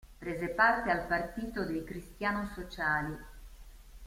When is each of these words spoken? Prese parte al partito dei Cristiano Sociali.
Prese 0.17 0.47
parte 0.47 0.89
al 0.89 1.05
partito 1.05 1.63
dei 1.63 1.83
Cristiano 1.83 2.49
Sociali. 2.55 3.15